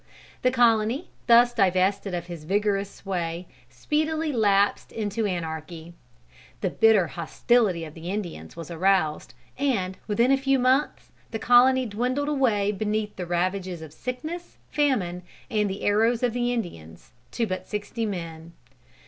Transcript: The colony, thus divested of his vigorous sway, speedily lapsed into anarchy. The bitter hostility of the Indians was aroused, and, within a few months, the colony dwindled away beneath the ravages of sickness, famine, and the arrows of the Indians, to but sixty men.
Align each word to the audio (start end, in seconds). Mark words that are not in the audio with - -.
The 0.41 0.49
colony, 0.49 1.09
thus 1.27 1.53
divested 1.53 2.15
of 2.15 2.25
his 2.25 2.43
vigorous 2.45 2.89
sway, 2.89 3.45
speedily 3.69 4.31
lapsed 4.33 4.91
into 4.91 5.27
anarchy. 5.27 5.93
The 6.61 6.71
bitter 6.71 7.05
hostility 7.05 7.85
of 7.85 7.93
the 7.93 8.09
Indians 8.09 8.55
was 8.55 8.71
aroused, 8.71 9.35
and, 9.59 9.99
within 10.07 10.31
a 10.31 10.37
few 10.37 10.57
months, 10.57 11.11
the 11.29 11.37
colony 11.37 11.85
dwindled 11.85 12.29
away 12.29 12.71
beneath 12.71 13.15
the 13.15 13.27
ravages 13.27 13.83
of 13.83 13.93
sickness, 13.93 14.57
famine, 14.71 15.21
and 15.51 15.69
the 15.69 15.83
arrows 15.83 16.23
of 16.23 16.33
the 16.33 16.51
Indians, 16.51 17.11
to 17.33 17.45
but 17.45 17.67
sixty 17.67 18.07
men. 18.07 18.53